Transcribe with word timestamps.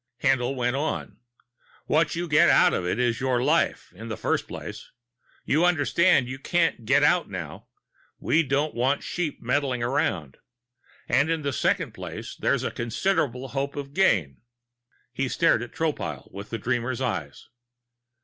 Haendl 0.23 0.55
went 0.55 0.75
on: 0.75 1.17
"What 1.85 2.15
you 2.15 2.27
get 2.27 2.49
out 2.49 2.73
of 2.73 2.87
it 2.87 2.97
is 2.97 3.19
your 3.19 3.43
life, 3.43 3.93
in 3.93 4.07
the 4.07 4.17
first 4.17 4.47
place. 4.47 4.89
You 5.45 5.63
understand 5.63 6.27
you 6.27 6.39
can't 6.39 6.85
get 6.85 7.03
out 7.03 7.29
now. 7.29 7.67
We 8.17 8.41
don't 8.41 8.73
want 8.73 9.03
sheep 9.03 9.43
meddling 9.43 9.83
around. 9.83 10.37
And 11.07 11.29
in 11.29 11.43
the 11.43 11.53
second 11.53 11.91
place, 11.91 12.35
there's 12.35 12.63
a 12.63 12.71
considerable 12.71 13.49
hope 13.49 13.75
of 13.75 13.93
gain." 13.93 14.37
He 15.13 15.29
stared 15.29 15.61
at 15.61 15.71
Tropile 15.71 16.31
with 16.31 16.51
a 16.51 16.57
dreamer's 16.57 16.99
eyes. 16.99 17.49